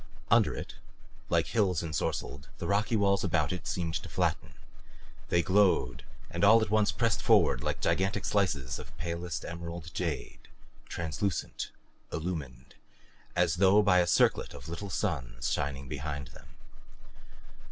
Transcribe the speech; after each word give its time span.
Under 0.31 0.55
it, 0.55 0.77
like 1.29 1.45
hills 1.45 1.83
ensorcelled, 1.83 2.47
the 2.57 2.65
rocky 2.65 2.95
walls 2.95 3.23
about 3.23 3.51
it 3.53 3.67
seemed 3.67 3.93
to 3.93 4.09
flatten. 4.09 4.55
They 5.29 5.43
glowed 5.43 6.03
and 6.31 6.43
all 6.43 6.59
at 6.63 6.71
once 6.71 6.91
pressed 6.91 7.21
forward 7.21 7.63
like 7.63 7.81
gigantic 7.81 8.25
slices 8.25 8.79
of 8.79 8.97
palest 8.97 9.45
emerald 9.45 9.93
jade, 9.93 10.47
translucent, 10.89 11.69
illumined, 12.11 12.73
as 13.35 13.57
though 13.57 13.83
by 13.83 13.99
a 13.99 14.07
circlet 14.07 14.55
of 14.55 14.67
little 14.67 14.89
suns 14.89 15.51
shining 15.51 15.87
behind 15.87 16.29
them. 16.29 16.47